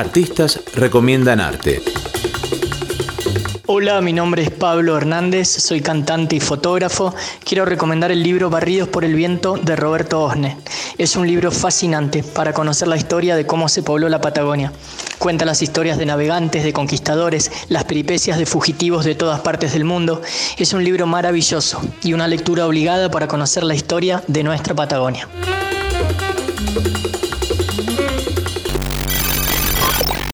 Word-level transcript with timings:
Artistas 0.00 0.58
recomiendan 0.74 1.40
arte. 1.40 1.82
Hola, 3.66 4.00
mi 4.00 4.14
nombre 4.14 4.42
es 4.42 4.50
Pablo 4.50 4.96
Hernández, 4.96 5.46
soy 5.46 5.82
cantante 5.82 6.36
y 6.36 6.40
fotógrafo. 6.40 7.14
Quiero 7.44 7.66
recomendar 7.66 8.10
el 8.10 8.22
libro 8.22 8.48
Barridos 8.48 8.88
por 8.88 9.04
el 9.04 9.14
Viento 9.14 9.58
de 9.58 9.76
Roberto 9.76 10.22
Osne. 10.22 10.56
Es 10.96 11.16
un 11.16 11.26
libro 11.26 11.50
fascinante 11.50 12.22
para 12.22 12.54
conocer 12.54 12.88
la 12.88 12.96
historia 12.96 13.36
de 13.36 13.44
cómo 13.44 13.68
se 13.68 13.82
pobló 13.82 14.08
la 14.08 14.22
Patagonia. 14.22 14.72
Cuenta 15.18 15.44
las 15.44 15.60
historias 15.60 15.98
de 15.98 16.06
navegantes, 16.06 16.64
de 16.64 16.72
conquistadores, 16.72 17.52
las 17.68 17.84
peripecias 17.84 18.38
de 18.38 18.46
fugitivos 18.46 19.04
de 19.04 19.16
todas 19.16 19.40
partes 19.40 19.74
del 19.74 19.84
mundo. 19.84 20.22
Es 20.56 20.72
un 20.72 20.82
libro 20.82 21.06
maravilloso 21.06 21.78
y 22.02 22.14
una 22.14 22.26
lectura 22.26 22.66
obligada 22.66 23.10
para 23.10 23.28
conocer 23.28 23.64
la 23.64 23.74
historia 23.74 24.24
de 24.28 24.44
nuestra 24.44 24.74
Patagonia. 24.74 25.28